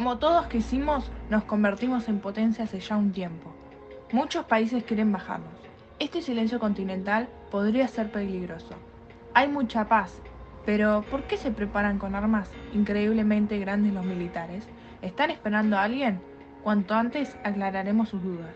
[0.00, 3.52] Como todos quisimos, nos convertimos en potencia hace ya un tiempo.
[4.12, 5.52] Muchos países quieren bajarnos.
[5.98, 8.76] Este silencio continental podría ser peligroso.
[9.34, 10.22] Hay mucha paz,
[10.64, 14.66] pero ¿por qué se preparan con armas increíblemente grandes los militares?
[15.02, 16.22] ¿Están esperando a alguien?
[16.62, 18.54] Cuanto antes aclararemos sus dudas.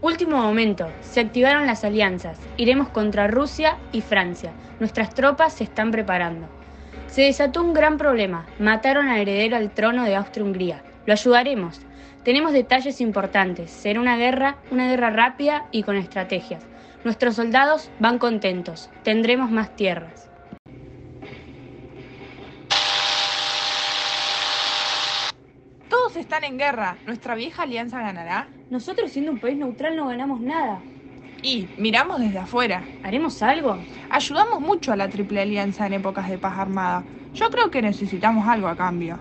[0.00, 2.40] Último momento, se activaron las alianzas.
[2.56, 4.52] Iremos contra Rusia y Francia.
[4.80, 6.61] Nuestras tropas se están preparando.
[7.12, 8.46] Se desató un gran problema.
[8.58, 10.82] Mataron al heredero al trono de Austria-Hungría.
[11.04, 11.82] Lo ayudaremos.
[12.24, 13.70] Tenemos detalles importantes.
[13.70, 16.64] Será una guerra, una guerra rápida y con estrategias.
[17.04, 18.88] Nuestros soldados van contentos.
[19.02, 20.30] Tendremos más tierras.
[25.90, 26.96] Todos están en guerra.
[27.04, 28.48] ¿Nuestra vieja alianza ganará?
[28.70, 30.80] Nosotros siendo un país neutral no ganamos nada.
[31.42, 32.84] Y miramos desde afuera.
[33.02, 33.76] ¿Haremos algo?
[34.10, 37.04] Ayudamos mucho a la Triple Alianza en épocas de paz armada.
[37.34, 39.18] Yo creo que necesitamos algo a cambio.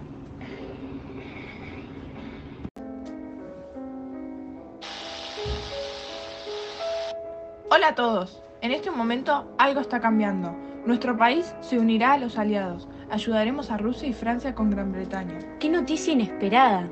[7.72, 8.44] Hola a todos.
[8.62, 10.56] En este momento algo está cambiando.
[10.86, 12.88] Nuestro país se unirá a los aliados.
[13.10, 15.40] Ayudaremos a Rusia y Francia con Gran Bretaña.
[15.60, 16.88] ¡Qué noticia inesperada!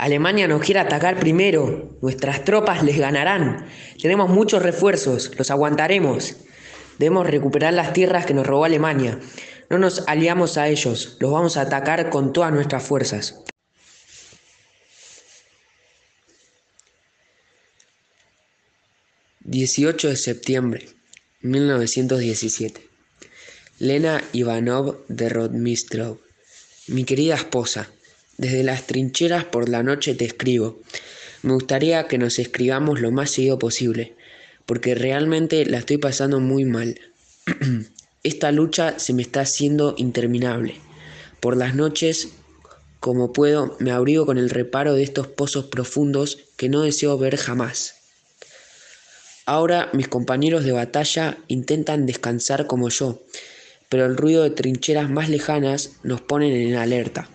[0.00, 1.98] Alemania nos quiere atacar primero.
[2.00, 3.66] Nuestras tropas les ganarán.
[4.00, 5.30] Tenemos muchos refuerzos.
[5.36, 6.36] Los aguantaremos.
[6.98, 9.20] Debemos recuperar las tierras que nos robó Alemania.
[9.68, 11.18] No nos aliamos a ellos.
[11.20, 13.42] Los vamos a atacar con todas nuestras fuerzas.
[19.40, 20.88] 18 de septiembre
[21.42, 22.88] 1917.
[23.80, 26.18] Lena Ivanov de Rodmistrov.
[26.86, 27.90] Mi querida esposa,
[28.40, 30.80] desde las trincheras por la noche te escribo.
[31.42, 34.14] Me gustaría que nos escribamos lo más seguido posible,
[34.64, 36.98] porque realmente la estoy pasando muy mal.
[38.22, 40.76] Esta lucha se me está haciendo interminable.
[41.40, 42.28] Por las noches,
[42.98, 47.36] como puedo, me abrigo con el reparo de estos pozos profundos que no deseo ver
[47.36, 47.96] jamás.
[49.44, 53.22] Ahora mis compañeros de batalla intentan descansar como yo,
[53.90, 57.28] pero el ruido de trincheras más lejanas nos ponen en alerta.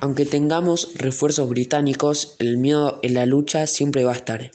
[0.00, 4.50] Aunque tengamos refuerzos británicos, el miedo en la lucha siempre va a estar.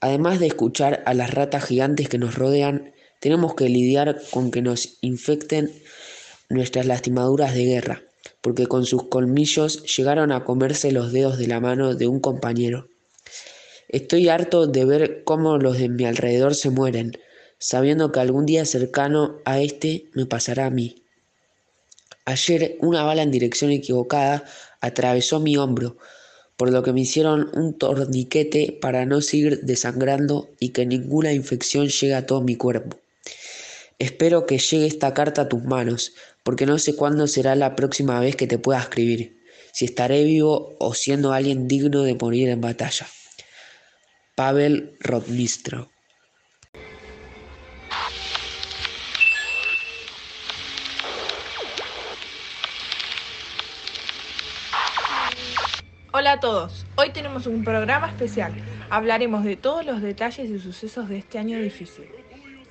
[0.00, 4.62] Además de escuchar a las ratas gigantes que nos rodean, tenemos que lidiar con que
[4.62, 5.70] nos infecten
[6.48, 8.02] nuestras lastimaduras de guerra,
[8.40, 12.88] porque con sus colmillos llegaron a comerse los dedos de la mano de un compañero.
[13.88, 17.12] Estoy harto de ver cómo los de mi alrededor se mueren,
[17.58, 21.05] sabiendo que algún día cercano a este me pasará a mí.
[22.26, 24.44] Ayer una bala en dirección equivocada
[24.80, 25.96] atravesó mi hombro,
[26.56, 31.86] por lo que me hicieron un torniquete para no seguir desangrando y que ninguna infección
[31.86, 32.98] llegue a todo mi cuerpo.
[34.00, 38.18] Espero que llegue esta carta a tus manos, porque no sé cuándo será la próxima
[38.18, 39.40] vez que te pueda escribir,
[39.72, 43.06] si estaré vivo o siendo alguien digno de morir en batalla.
[44.34, 45.90] Pavel Rodmistro.
[56.18, 58.54] Hola a todos, hoy tenemos un programa especial.
[58.88, 62.06] Hablaremos de todos los detalles y sucesos de este año difícil.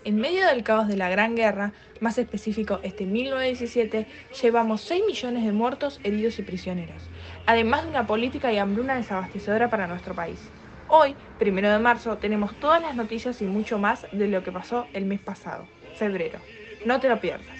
[0.03, 4.07] En medio del caos de la Gran Guerra, más específico este 1917,
[4.41, 7.03] llevamos 6 millones de muertos, heridos y prisioneros,
[7.45, 10.39] además de una política y hambruna desabastecedora para nuestro país.
[10.88, 14.88] Hoy, primero de marzo, tenemos todas las noticias y mucho más de lo que pasó
[14.94, 15.67] el mes pasado,
[16.00, 16.39] febrero.
[16.83, 17.59] No te lo pierdas.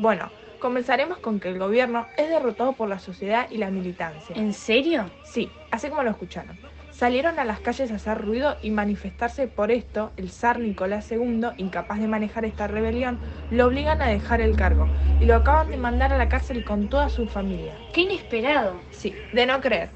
[0.00, 4.34] Bueno, comenzaremos con que el gobierno es derrotado por la sociedad y la militancia.
[4.36, 5.10] ¿En serio?
[5.24, 6.58] Sí, así como lo escucharon.
[6.90, 11.48] Salieron a las calles a hacer ruido y manifestarse por esto, el zar Nicolás II,
[11.58, 13.18] incapaz de manejar esta rebelión,
[13.50, 14.88] lo obligan a dejar el cargo
[15.20, 17.74] y lo acaban de mandar a la cárcel con toda su familia.
[17.92, 18.80] ¡Qué inesperado!
[18.92, 19.90] Sí, de no creer.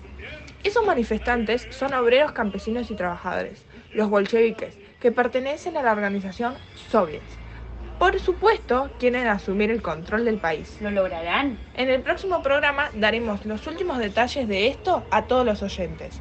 [0.62, 3.64] Esos manifestantes son obreros, campesinos y trabajadores,
[3.94, 7.38] los bolcheviques, que pertenecen a la organización Soviets.
[8.00, 10.78] Por supuesto, quieren asumir el control del país.
[10.80, 11.58] ¿Lo lograrán?
[11.74, 16.18] En el próximo programa daremos los últimos detalles de esto a todos los oyentes.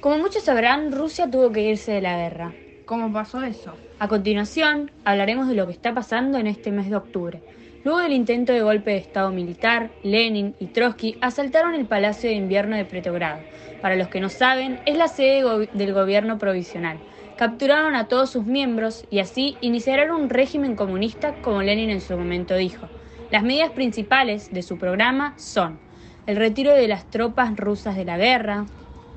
[0.00, 2.54] Como muchos sabrán, Rusia tuvo que irse de la guerra.
[2.84, 3.74] ¿Cómo pasó eso?
[3.98, 7.42] A continuación, hablaremos de lo que está pasando en este mes de octubre.
[7.86, 12.34] Luego del intento de golpe de Estado militar, Lenin y Trotsky asaltaron el Palacio de
[12.34, 13.38] Invierno de Petrogrado.
[13.80, 16.98] Para los que no saben, es la sede del gobierno provisional.
[17.36, 22.18] Capturaron a todos sus miembros y así iniciaron un régimen comunista como Lenin en su
[22.18, 22.88] momento dijo.
[23.30, 25.78] Las medidas principales de su programa son
[26.26, 28.66] el retiro de las tropas rusas de la guerra,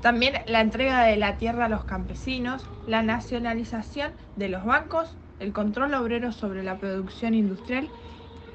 [0.00, 5.52] también la entrega de la tierra a los campesinos, la nacionalización de los bancos, el
[5.52, 7.88] control obrero sobre la producción industrial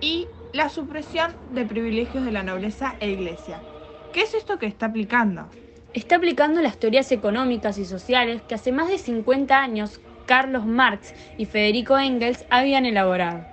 [0.01, 3.61] y la supresión de privilegios de la nobleza e iglesia.
[4.13, 5.47] ¿Qué es esto que está aplicando?
[5.93, 11.13] Está aplicando las teorías económicas y sociales que hace más de 50 años Carlos Marx
[11.37, 13.45] y Federico Engels habían elaborado.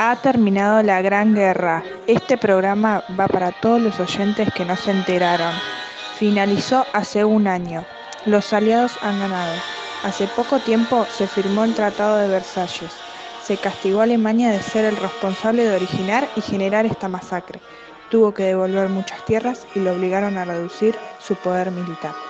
[0.00, 1.82] Ha terminado la Gran Guerra.
[2.06, 5.52] Este programa va para todos los oyentes que no se enteraron.
[6.14, 7.84] Finalizó hace un año.
[8.24, 9.77] Los aliados han ganado.
[10.04, 12.94] Hace poco tiempo se firmó el Tratado de Versalles.
[13.42, 17.60] Se castigó a Alemania de ser el responsable de originar y generar esta masacre.
[18.08, 22.27] Tuvo que devolver muchas tierras y lo obligaron a reducir su poder militar.